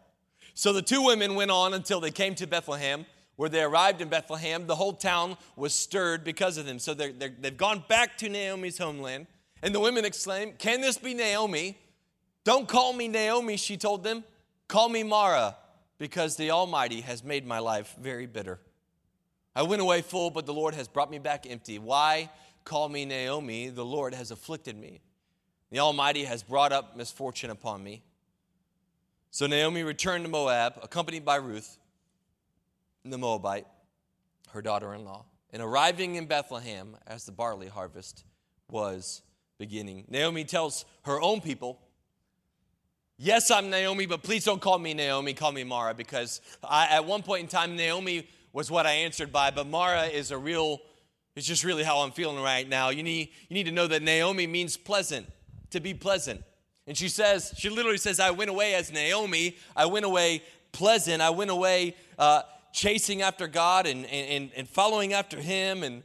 [0.59, 3.05] So the two women went on until they came to Bethlehem.
[3.37, 6.79] Where they arrived in Bethlehem, the whole town was stirred because of them.
[6.79, 9.27] So they're, they have gone back to Naomi's homeland.
[9.61, 11.77] And the women exclaimed, Can this be Naomi?
[12.43, 14.25] Don't call me Naomi, she told them.
[14.67, 15.55] Call me Mara,
[15.97, 18.59] because the Almighty has made my life very bitter.
[19.55, 21.79] I went away full, but the Lord has brought me back empty.
[21.79, 22.29] Why
[22.65, 23.69] call me Naomi?
[23.69, 24.99] The Lord has afflicted me.
[25.71, 28.03] The Almighty has brought up misfortune upon me.
[29.31, 31.77] So Naomi returned to Moab, accompanied by Ruth,
[33.05, 33.67] the Moabite,
[34.49, 35.25] her daughter in law.
[35.51, 38.23] And arriving in Bethlehem as the barley harvest
[38.69, 39.21] was
[39.57, 41.79] beginning, Naomi tells her own people,
[43.21, 47.03] Yes, I'm Naomi, but please don't call me Naomi, call me Mara, because I, at
[47.03, 50.79] one point in time, Naomi was what I answered by, but Mara is a real,
[51.35, 52.91] it's just really how I'm feeling right now.
[52.91, 55.27] You need, you need to know that Naomi means pleasant,
[55.71, 56.43] to be pleasant.
[56.89, 61.21] And she says, she literally says, I went away as Naomi, I went away pleasant,
[61.21, 62.41] I went away uh,
[62.73, 65.83] chasing after God and, and, and following after Him.
[65.83, 66.03] And,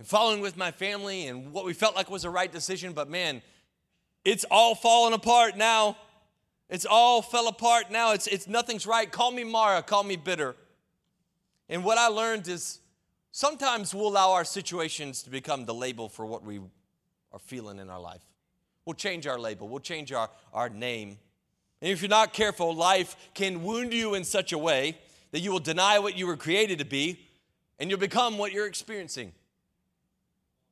[0.00, 3.10] and following with my family and what we felt like was the right decision, but
[3.10, 3.42] man,
[4.24, 5.94] it's all falling apart now.
[6.70, 8.12] It's all fell apart now.
[8.12, 9.12] It's, it's nothing's right.
[9.12, 10.56] Call me Mara, call me bitter.
[11.68, 12.78] And what I learned is
[13.30, 16.60] sometimes we'll allow our situations to become the label for what we
[17.30, 18.29] are feeling in our life.
[18.90, 21.16] We'll change our label, we'll change our, our name.
[21.80, 24.98] And if you're not careful, life can wound you in such a way
[25.30, 27.20] that you will deny what you were created to be
[27.78, 29.30] and you'll become what you're experiencing.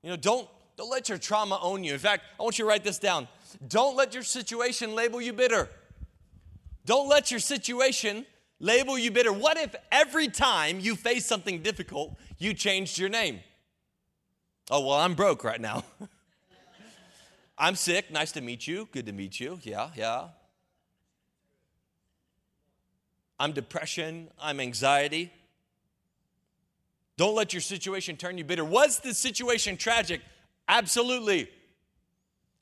[0.03, 1.93] You know, don't, don't let your trauma own you.
[1.93, 3.29] In fact, I want you to write this down.
[3.69, 5.69] Don't let your situation label you bitter.
[6.87, 8.27] Don't let your situation
[8.59, 9.33] label you bitter.
[9.33, 13.39] What if every time you face something difficult, you changed your name?
[14.73, 15.85] Oh, well, I'm broke right now.
[17.59, 18.11] I'm sick.
[18.11, 18.89] Nice to meet you.
[18.93, 19.59] Good to meet you.
[19.63, 20.29] Yeah, yeah.
[23.41, 24.29] I'm depression.
[24.41, 25.33] I'm anxiety.
[27.17, 28.65] Don't let your situation turn you bitter.
[28.65, 30.21] Was the situation tragic?
[30.69, 31.51] Absolutely.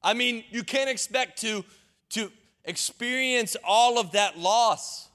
[0.03, 1.65] I mean, you can't expect to,
[2.11, 2.33] to
[2.65, 5.09] experience all of that loss.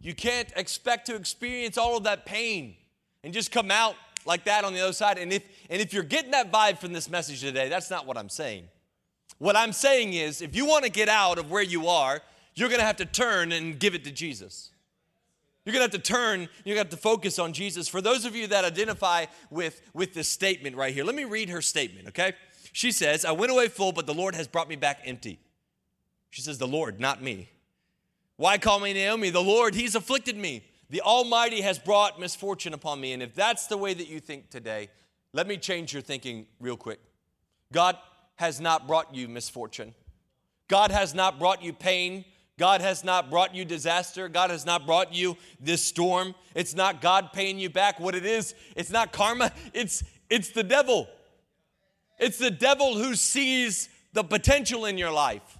[0.00, 2.76] You can't expect to experience all of that pain
[3.22, 5.18] and just come out like that on the other side.
[5.18, 8.16] And if, and if you're getting that vibe from this message today, that's not what
[8.16, 8.68] I'm saying.
[9.38, 12.20] What I'm saying is, if you want to get out of where you are,
[12.54, 14.70] you're going to have to turn and give it to Jesus.
[15.64, 17.88] You're going to have to turn, you're going to have to focus on Jesus.
[17.88, 21.48] For those of you that identify with, with this statement right here, let me read
[21.48, 22.34] her statement, okay?
[22.72, 25.38] She says, I went away full, but the Lord has brought me back empty.
[26.30, 27.48] She says, The Lord, not me.
[28.36, 29.30] Why call me Naomi?
[29.30, 30.64] The Lord, He's afflicted me.
[30.90, 33.12] The Almighty has brought misfortune upon me.
[33.12, 34.88] And if that's the way that you think today,
[35.34, 37.00] let me change your thinking real quick.
[37.72, 37.98] God
[38.36, 39.94] has not brought you misfortune,
[40.68, 42.24] God has not brought you pain.
[42.56, 44.28] God has not brought you disaster.
[44.28, 46.36] God has not brought you this storm.
[46.54, 47.98] It's not God paying you back.
[47.98, 49.50] What it is, it's not karma.
[49.72, 51.08] It's it's the devil.
[52.18, 55.58] It's the devil who sees the potential in your life.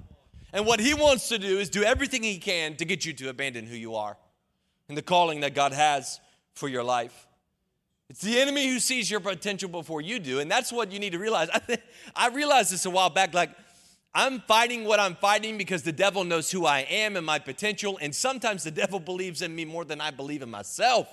[0.52, 3.28] And what he wants to do is do everything he can to get you to
[3.28, 4.16] abandon who you are
[4.88, 6.20] and the calling that God has
[6.54, 7.26] for your life.
[8.10, 10.40] It's the enemy who sees your potential before you do.
[10.40, 11.48] And that's what you need to realize.
[11.52, 11.78] I,
[12.16, 13.32] I realized this a while back.
[13.32, 13.50] Like,
[14.14, 17.98] I'm fighting what I'm fighting because the devil knows who I am and my potential.
[18.00, 21.08] And sometimes the devil believes in me more than I believe in myself.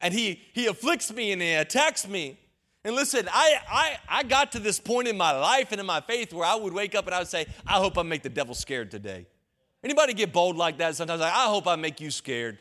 [0.00, 2.38] And he, he afflicts me and he attacks me.
[2.84, 6.00] And listen, I, I, I got to this point in my life and in my
[6.00, 8.28] faith where I would wake up and I would say, I hope I make the
[8.28, 9.26] devil scared today.
[9.82, 11.20] Anybody get bold like that sometimes?
[11.20, 12.58] Like, I hope I make you scared.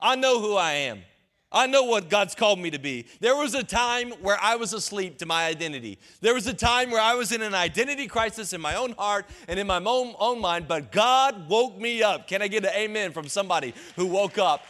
[0.00, 1.02] I know who I am.
[1.50, 3.06] I know what God's called me to be.
[3.20, 5.98] There was a time where I was asleep to my identity.
[6.20, 9.24] There was a time where I was in an identity crisis in my own heart
[9.48, 12.28] and in my own, own mind, but God woke me up.
[12.28, 14.62] Can I get an amen from somebody who woke up?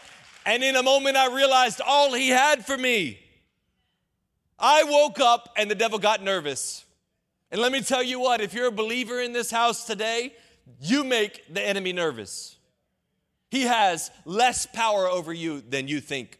[0.46, 3.18] And in a moment, I realized all He had for me
[4.58, 6.84] I woke up and the devil got nervous.
[7.50, 10.34] And let me tell you what, if you're a believer in this house today,
[10.80, 12.56] you make the enemy nervous.
[13.50, 16.38] He has less power over you than you think.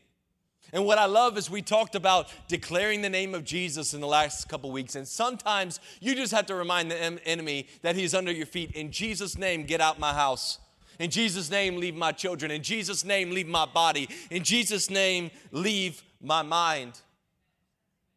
[0.73, 4.07] And what I love is we talked about declaring the name of Jesus in the
[4.07, 4.97] last couple weeks.
[4.97, 8.73] And sometimes you just have to remind the enemy that he's under your feet.
[8.73, 10.59] In Jesus' name, get out my house.
[10.99, 12.51] In Jesus' name, leave my children.
[12.51, 14.09] In Jesus' name, leave my body.
[14.31, 17.01] In Jesus' name, leave my mind.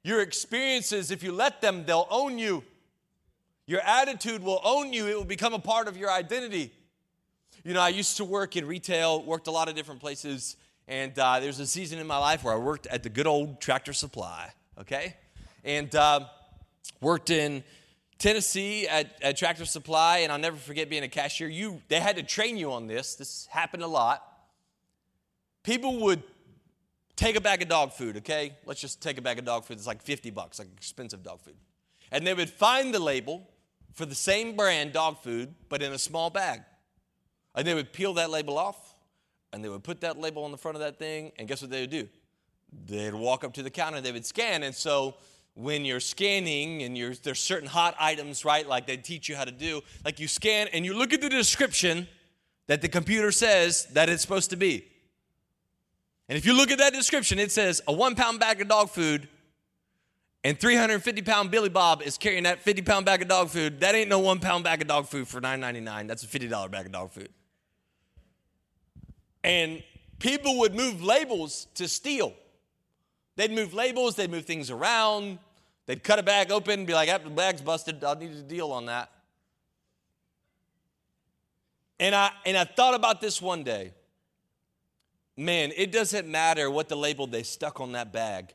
[0.04, 2.64] Your experiences, if you let them, they'll own you.
[3.68, 6.74] Your attitude will own you, it will become a part of your identity.
[7.64, 10.58] You know, I used to work in retail, worked a lot of different places,
[10.91, 13.62] and uh, there's a season in my life where I worked at the good old
[13.62, 15.15] tractor supply, okay?
[15.63, 16.25] And uh,
[16.99, 17.63] worked in
[18.17, 21.47] Tennessee at, at Tractor Supply, and I'll never forget being a cashier.
[21.47, 23.15] You, they had to train you on this.
[23.15, 24.21] This happened a lot.
[25.63, 26.23] People would
[27.15, 28.58] take a bag of dog food, okay?
[28.65, 29.77] Let's just take a bag of dog food.
[29.77, 31.56] It's like 50 bucks, like expensive dog food.
[32.12, 33.47] And they would find the label
[33.93, 36.63] for the same brand dog food, but in a small bag.
[37.56, 38.90] And they would peel that label off,
[39.54, 41.72] and they would put that label on the front of that thing, and guess what
[41.72, 42.08] they would do?
[42.88, 45.16] They'd walk up to the counter, they would scan, and so
[45.54, 49.44] when you're scanning and you're, there's certain hot items, right, like they teach you how
[49.44, 52.08] to do, like you scan and you look at the description
[52.68, 54.88] that the computer says that it's supposed to be.
[56.30, 58.90] And if you look at that description, it says a one pound bag of dog
[58.90, 59.28] food
[60.44, 63.82] and 350 pound Billy Bob is carrying that 50 pound bag of dog food.
[63.82, 66.08] That ain't no one pound bag of dog food for $9.99.
[66.08, 67.30] That's a $50 bag of dog food.
[69.43, 69.84] And
[70.19, 72.34] people would move labels to steal.
[73.36, 75.39] They'd move labels, they'd move things around,
[75.86, 78.71] they'd cut a bag open and be like, the bag's busted, I'll need a deal
[78.71, 79.10] on that.
[81.99, 83.93] And I, and I thought about this one day
[85.38, 88.54] man, it doesn't matter what the label they stuck on that bag.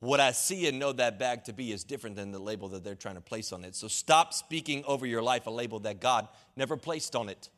[0.00, 2.84] what I see and know that bag to be is different than the label that
[2.84, 3.74] they're trying to place on it.
[3.74, 7.48] So stop speaking over your life a label that God never placed on it.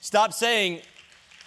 [0.00, 0.82] Stop saying,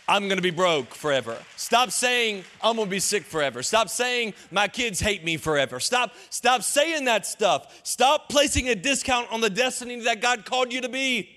[0.07, 1.37] I'm gonna be broke forever.
[1.55, 3.63] Stop saying I'm gonna be sick forever.
[3.63, 5.79] Stop saying my kids hate me forever.
[5.79, 7.79] Stop, stop saying that stuff.
[7.83, 11.29] Stop placing a discount on the destiny that God called you to be.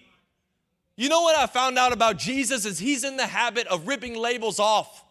[0.96, 4.16] You know what I found out about Jesus is he's in the habit of ripping
[4.16, 5.03] labels off.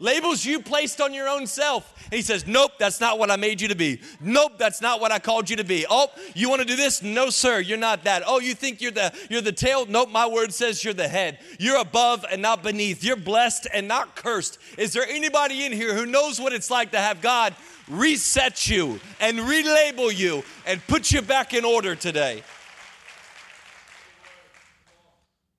[0.00, 1.94] Labels you placed on your own self.
[2.04, 4.00] And he says, Nope, that's not what I made you to be.
[4.20, 5.84] Nope, that's not what I called you to be.
[5.88, 7.02] Oh, you want to do this?
[7.02, 8.22] No, sir, you're not that.
[8.26, 9.84] Oh, you think you're the you're the tail?
[9.86, 11.38] Nope, my word says you're the head.
[11.58, 13.04] You're above and not beneath.
[13.04, 14.58] You're blessed and not cursed.
[14.78, 17.54] Is there anybody in here who knows what it's like to have God
[17.86, 22.42] reset you and relabel you and put you back in order today?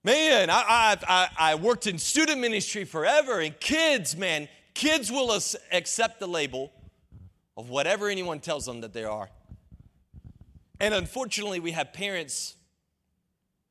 [0.03, 5.31] Man, I, I, I worked in student ministry forever, and kids, man, kids will
[5.71, 6.71] accept the label
[7.55, 9.29] of whatever anyone tells them that they are.
[10.79, 12.55] And unfortunately, we have parents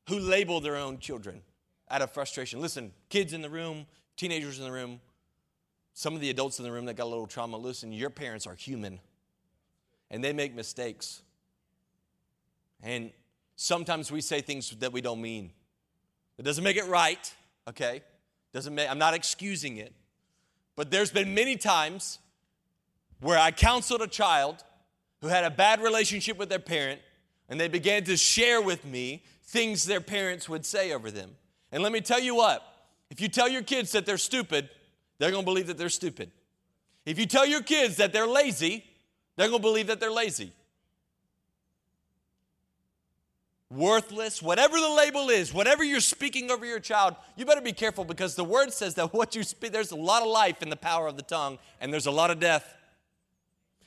[0.09, 1.43] who label their own children
[1.91, 2.61] out of frustration.
[2.61, 5.01] Listen, kids in the room, teenagers in the room,
[5.93, 8.47] some of the adults in the room that got a little trauma, listen, your parents
[8.47, 9.01] are human
[10.11, 11.23] and they make mistakes.
[12.83, 13.11] And
[13.57, 15.51] sometimes we say things that we don't mean.
[16.41, 17.35] It doesn't make it right,
[17.69, 18.01] okay?
[18.55, 19.93] Doesn't make, I'm not excusing it.
[20.75, 22.19] But there's been many times
[23.21, 24.65] where I counseled a child
[25.21, 27.03] who had a bad relationship with their parent,
[27.51, 31.33] and they began to share with me things their parents would say over them.
[31.73, 32.63] And let me tell you what
[33.11, 34.71] if you tell your kids that they're stupid,
[35.19, 36.31] they're gonna believe that they're stupid.
[37.05, 38.87] If you tell your kids that they're lazy,
[39.37, 40.55] they're gonna believe that they're lazy
[43.71, 48.05] worthless, whatever the label is, whatever you're speaking over your child, you better be careful
[48.05, 50.77] because the word says that what you speak, there's a lot of life in the
[50.77, 52.77] power of the tongue and there's a lot of death.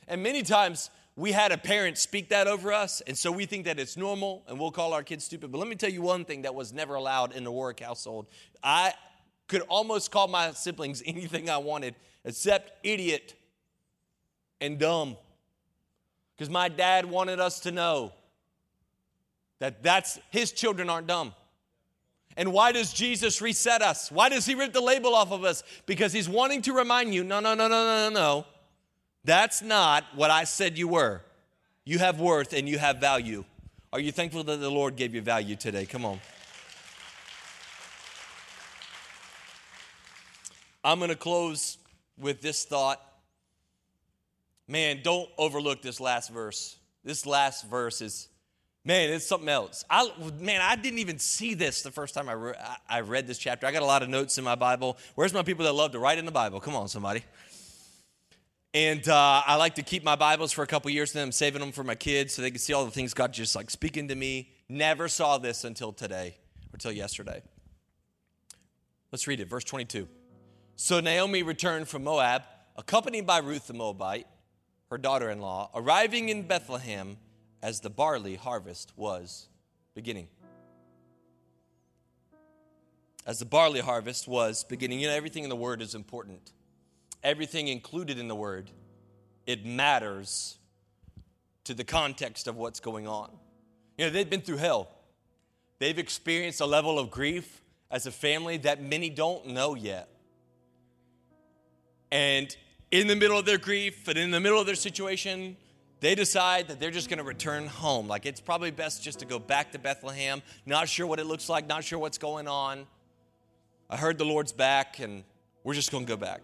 [0.08, 3.66] And many times we had a parent speak that over us, and so we think
[3.66, 5.52] that it's normal and we'll call our kids stupid.
[5.52, 8.28] But let me tell you one thing that was never allowed in the Warrick household.
[8.64, 8.94] I
[9.48, 13.36] could almost call my siblings anything I wanted except idiot
[14.60, 15.18] and dumb.
[16.36, 18.14] Because my dad wanted us to know
[19.64, 21.34] that that's his children aren't dumb.
[22.36, 24.12] And why does Jesus reset us?
[24.12, 25.64] Why does he rip the label off of us?
[25.86, 28.46] Because he's wanting to remind you, no, no, no, no, no, no, no.
[29.24, 31.22] That's not what I said you were.
[31.86, 33.46] You have worth and you have value.
[33.94, 35.86] Are you thankful that the Lord gave you value today?
[35.86, 36.20] Come on.
[40.84, 41.78] I'm going to close
[42.18, 43.02] with this thought.
[44.68, 46.76] Man, don't overlook this last verse.
[47.06, 48.28] This last verse is
[48.86, 49.86] Man, it's something else.
[49.90, 52.56] I, man, I didn't even see this the first time I, re-
[52.90, 53.66] I read this chapter.
[53.66, 54.98] I got a lot of notes in my Bible.
[55.16, 56.60] Where's my people that love to write in the Bible?
[56.60, 57.24] Come on, somebody.
[58.74, 61.32] And uh, I like to keep my Bibles for a couple years, and then I'm
[61.32, 63.70] saving them for my kids so they can see all the things God just like
[63.70, 64.50] speaking to me.
[64.68, 67.42] Never saw this until today, or until yesterday.
[69.14, 70.10] Let's read it, verse 22.
[70.76, 72.42] So Naomi returned from Moab,
[72.76, 74.28] accompanied by Ruth the Moabite,
[74.90, 77.18] her daughter in law, arriving in Bethlehem
[77.64, 79.48] as the barley harvest was
[79.96, 80.28] beginning.
[83.26, 86.52] As the barley harvest was beginning, you know, everything in the word is important.
[87.24, 88.70] Everything included in the word,
[89.48, 90.58] it matters
[91.64, 93.32] to the context of what's going on.
[93.98, 94.90] You know, they've been through hell.
[95.80, 100.10] They've experienced a level of grief as a family that many don't know yet.
[102.12, 102.54] And
[102.92, 105.56] in the middle of their grief and in the middle of their situation,
[106.04, 108.10] they decide that they're just going to return home.
[108.10, 110.42] Like it's probably best just to go back to Bethlehem.
[110.66, 112.86] Not sure what it looks like, not sure what's going on.
[113.90, 115.24] I heard the Lord's back, and
[115.64, 116.42] we're just going to go back.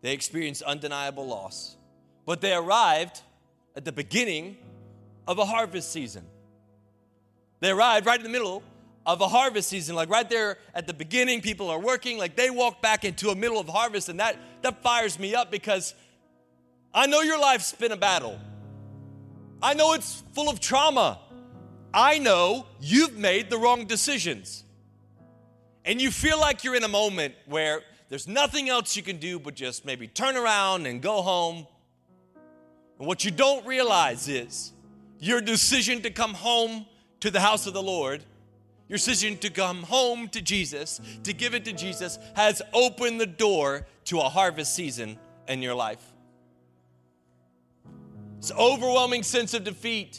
[0.00, 1.76] They experienced undeniable loss,
[2.24, 3.20] but they arrived
[3.76, 4.56] at the beginning
[5.28, 6.24] of a harvest season.
[7.60, 8.62] They arrived right in the middle
[9.04, 12.48] of a harvest season, like right there at the beginning, people are working, like they
[12.48, 15.94] walk back into a middle of harvest, and that, that fires me up because
[16.92, 18.38] I know your life's been a battle.
[19.62, 21.18] I know it's full of trauma.
[21.92, 24.64] I know you've made the wrong decisions.
[25.84, 29.38] And you feel like you're in a moment where there's nothing else you can do
[29.38, 31.66] but just maybe turn around and go home.
[32.98, 34.72] And what you don't realize is
[35.18, 36.86] your decision to come home
[37.20, 38.24] to the house of the Lord,
[38.88, 43.26] your decision to come home to Jesus, to give it to Jesus, has opened the
[43.26, 46.02] door to a harvest season in your life.
[48.40, 50.18] It's overwhelming sense of defeat.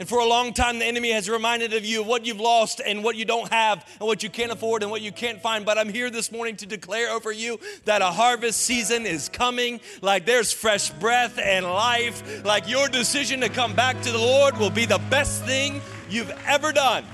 [0.00, 2.80] And for a long time, the enemy has reminded of you of what you've lost
[2.84, 5.64] and what you don't have and what you can't afford and what you can't find.
[5.64, 9.80] But I'm here this morning to declare over you that a harvest season is coming.
[10.00, 12.44] Like there's fresh breath and life.
[12.44, 15.80] Like your decision to come back to the Lord will be the best thing
[16.10, 17.04] you've ever done.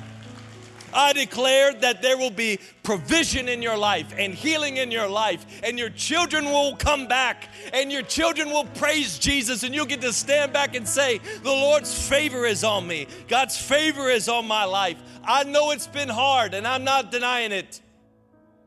[0.92, 5.44] I declare that there will be provision in your life and healing in your life,
[5.62, 10.00] and your children will come back, and your children will praise Jesus, and you'll get
[10.02, 14.46] to stand back and say, The Lord's favor is on me, God's favor is on
[14.46, 14.96] my life.
[15.24, 17.80] I know it's been hard, and I'm not denying it.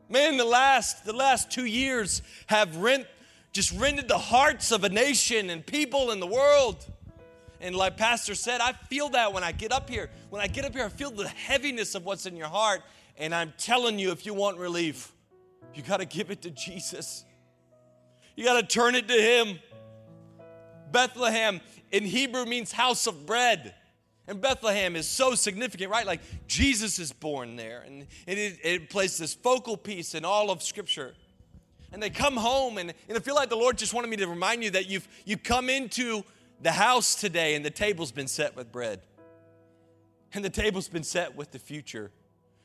[0.08, 3.06] Man, the last the last two years have rent
[3.52, 6.86] just rented the hearts of a nation and people in the world.
[7.62, 10.10] And like Pastor said, I feel that when I get up here.
[10.30, 12.82] When I get up here, I feel the heaviness of what's in your heart.
[13.16, 15.12] And I'm telling you, if you want relief,
[15.72, 17.24] you got to give it to Jesus.
[18.34, 19.60] You got to turn it to Him.
[20.90, 21.60] Bethlehem
[21.92, 23.74] in Hebrew means house of bread.
[24.26, 26.06] And Bethlehem is so significant, right?
[26.06, 30.62] Like Jesus is born there, and it, it plays this focal piece in all of
[30.62, 31.14] Scripture.
[31.92, 34.28] And they come home, and, and I feel like the Lord just wanted me to
[34.28, 36.24] remind you that you've you come into
[36.62, 39.00] the house today and the table's been set with bread.
[40.32, 42.10] And the table's been set with the future.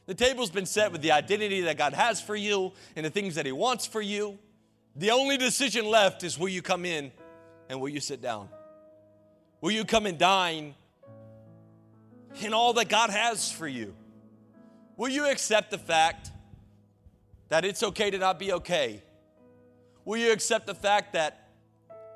[0.05, 3.35] The table's been set with the identity that God has for you and the things
[3.35, 4.37] that He wants for you.
[4.95, 7.11] The only decision left is will you come in
[7.69, 8.47] and will you sit down?
[9.59, 10.75] Will you come and dine
[12.39, 13.95] in all that God has for you?
[14.95, 16.31] Will you accept the fact
[17.49, 19.01] that it's okay to not be okay?
[20.05, 21.46] Will you accept the fact that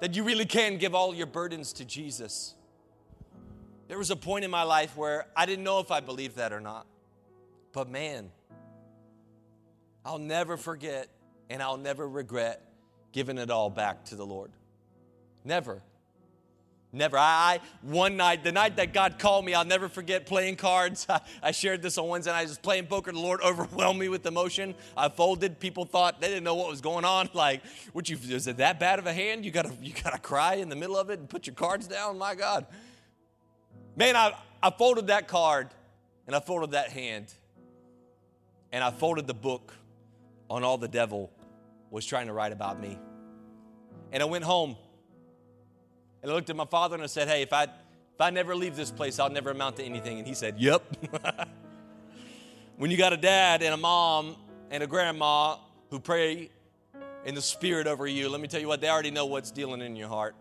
[0.01, 2.55] that you really can give all your burdens to Jesus.
[3.87, 6.51] There was a point in my life where I didn't know if I believed that
[6.51, 6.87] or not.
[7.71, 8.31] But man,
[10.03, 11.07] I'll never forget
[11.51, 12.65] and I'll never regret
[13.11, 14.49] giving it all back to the Lord.
[15.45, 15.83] Never.
[16.93, 17.17] Never.
[17.17, 21.05] I, I, one night, the night that God called me, I'll never forget playing cards.
[21.09, 22.31] I, I shared this on Wednesday.
[22.31, 23.11] I was playing poker.
[23.11, 24.75] The Lord overwhelmed me with emotion.
[24.97, 25.59] I folded.
[25.59, 27.29] People thought they didn't know what was going on.
[27.41, 27.63] Like,
[27.93, 29.45] what you is it that bad of a hand?
[29.45, 32.17] You gotta you gotta cry in the middle of it and put your cards down.
[32.17, 32.67] My God,
[33.95, 35.69] man, I I folded that card
[36.27, 37.33] and I folded that hand
[38.71, 39.73] and I folded the book
[40.49, 41.31] on all the devil
[41.89, 42.99] was trying to write about me.
[44.11, 44.75] And I went home
[46.21, 48.55] and I looked at my father and I said, Hey, if I, if I never
[48.55, 50.19] leave this place, I'll never amount to anything.
[50.19, 50.83] And he said, Yep.
[52.77, 54.35] when you got a dad and a mom
[54.69, 55.57] and a grandma
[55.89, 56.49] who pray
[57.25, 59.81] in the spirit over you, let me tell you what, they already know what's dealing
[59.81, 60.35] in your heart.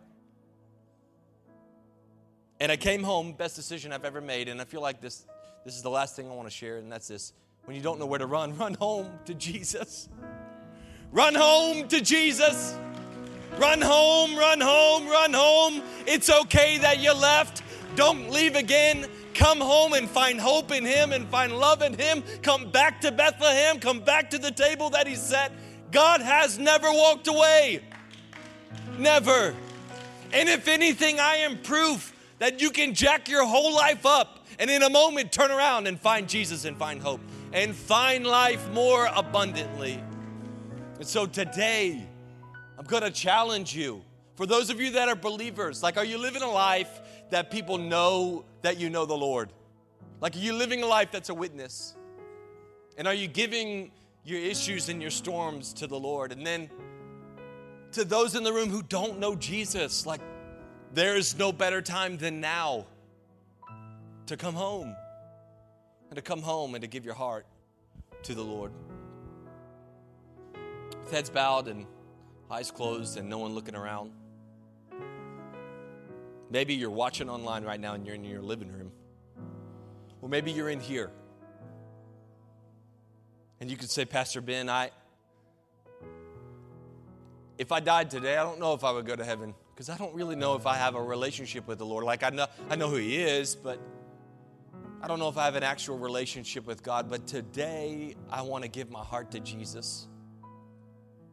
[2.61, 5.25] And I came home, best decision I've ever made, and I feel like this,
[5.65, 7.33] this is the last thing I want to share, and that's this.
[7.65, 10.09] When you don't know where to run, run home to Jesus.
[11.11, 12.77] Run home to Jesus.
[13.59, 15.83] Run home, run home, run home.
[16.07, 17.63] It's okay that you left.
[17.97, 19.07] Don't leave again.
[19.35, 22.23] Come home and find hope in Him and find love in Him.
[22.43, 23.81] Come back to Bethlehem.
[23.81, 25.53] Come back to the table that He set.
[25.91, 27.81] God has never walked away.
[28.99, 29.55] Never.
[30.33, 34.71] And if anything, I am proof that you can jack your whole life up and
[34.71, 37.21] in a moment turn around and find Jesus and find hope
[37.53, 40.03] and find life more abundantly.
[40.97, 42.07] And so today,
[42.81, 44.03] I'm going to challenge you.
[44.37, 47.77] For those of you that are believers, like, are you living a life that people
[47.77, 49.53] know that you know the Lord?
[50.23, 51.95] Like, are you living a life that's a witness?
[52.97, 53.91] And are you giving
[54.25, 56.33] your issues and your storms to the Lord?
[56.33, 56.71] And then
[57.93, 60.23] to those in the room who don't know Jesus, like,
[60.95, 62.87] there is no better time than now
[64.25, 64.97] to come home
[66.09, 67.45] and to come home and to give your heart
[68.23, 68.73] to the Lord.
[71.03, 71.85] With heads bowed and
[72.51, 74.13] eyes closed and no one looking around.
[76.51, 78.91] Maybe you're watching online right now and you're in your living room.
[80.21, 81.11] Or maybe you're in here.
[83.61, 84.91] And you could say, Pastor Ben, I
[87.57, 89.99] if I died today, I don't know if I would go to heaven because I
[89.99, 92.05] don't really know if I have a relationship with the Lord.
[92.05, 93.79] Like I know I know who he is, but
[95.03, 98.65] I don't know if I have an actual relationship with God, but today I want
[98.65, 100.09] to give my heart to Jesus.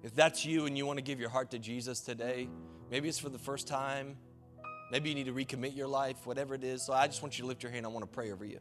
[0.04, 2.50] If that's you and you want to give your heart to Jesus today,
[2.91, 4.18] maybe it's for the first time,
[4.91, 6.86] maybe you need to recommit your life, whatever it is.
[6.86, 7.86] So I just want you to lift your hand.
[7.86, 8.60] I want to pray over you.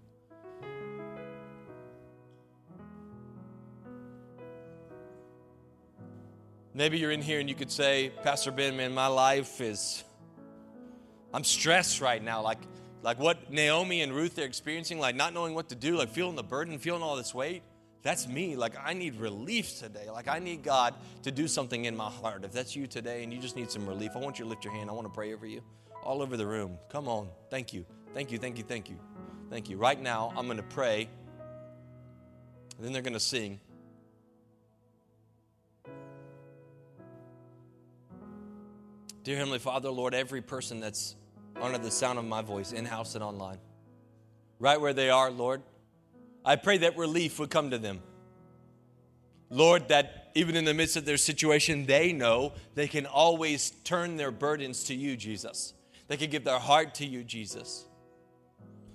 [6.75, 10.05] Maybe you're in here and you could say, Pastor Ben, man, my life is,
[11.33, 12.43] I'm stressed right now.
[12.43, 12.59] Like,
[13.03, 16.37] like what Naomi and Ruth are experiencing, like not knowing what to do, like feeling
[16.37, 17.63] the burden, feeling all this weight.
[18.07, 18.55] That's me.
[18.55, 20.09] Like, I need relief today.
[20.09, 20.95] Like, I need God
[21.25, 22.45] to do something in my heart.
[22.45, 24.65] If that's you today and you just need some relief, I want you to lift
[24.65, 24.89] your hand.
[24.89, 25.61] I want to pray over you
[26.05, 26.79] all over the room.
[26.89, 27.29] Come on.
[27.51, 27.85] Thank you.
[28.15, 28.97] Thank you, thank you, thank you.
[29.51, 29.77] Thank you.
[29.77, 31.09] Right now, I'm going to pray.
[32.79, 33.59] Then they're going to sing.
[39.25, 41.17] Dear Heavenly Father, Lord, every person that's
[41.61, 43.59] under the sound of my voice, in house and online,
[44.61, 45.61] right where they are, Lord,
[46.47, 48.01] I pray that relief would come to them.
[49.51, 54.17] Lord, that even in the midst of their situation, they know they can always turn
[54.17, 55.75] their burdens to you, Jesus.
[56.09, 57.85] They can give their heart to you, Jesus.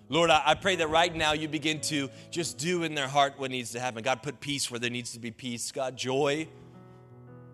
[0.08, 3.52] Lord, I, pray that right now you begin to just do in their heart what
[3.52, 4.04] needs to happen.
[4.04, 5.72] God, put peace where there needs to be peace.
[5.72, 6.48] God, joy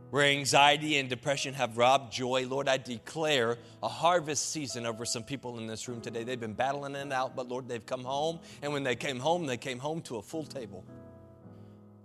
[0.10, 2.48] where anxiety and depression have robbed joy.
[2.48, 6.24] Lord, I declare a harvest season over some people in this room today.
[6.24, 8.40] They've been battling it out, but Lord, they've come home.
[8.62, 10.86] And when they came home, they came home to a full table.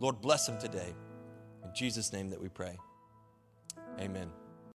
[0.01, 0.95] Lord, bless them today.
[1.65, 2.77] In Jesus' name that we pray.
[4.01, 4.31] Amen.